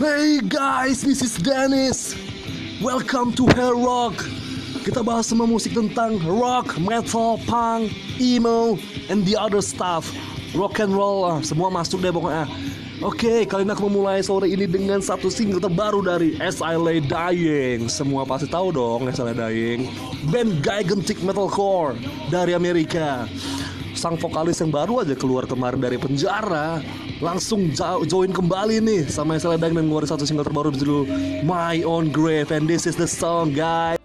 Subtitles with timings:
[0.00, 2.16] Hey guys, this is Dennis.
[2.80, 4.16] Welcome to Hair Rock.
[4.80, 8.80] Kita bahas semua musik tentang rock, metal, punk, emo,
[9.12, 10.08] and the other stuff.
[10.56, 12.48] Rock and roll, ah, semua masuk deh pokoknya.
[13.04, 16.80] Oke, kali ini aku memulai sore ini dengan satu single terbaru dari S.I.
[16.80, 17.92] Lay Dying.
[17.92, 19.32] Semua pasti tahu dong S.I.
[19.32, 19.80] Lay Dying.
[20.32, 22.00] Band gigantic metalcore
[22.32, 23.28] dari Amerika.
[23.94, 26.80] Sang vokalis yang baru aja keluar kemarin dari penjara
[27.20, 31.04] langsung jo- join kembali nih sama Dying dan ngeluarin satu single terbaru berjudul
[31.44, 33.99] My Own Grave and this is the song guys.